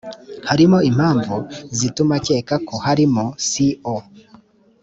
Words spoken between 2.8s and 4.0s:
harimo co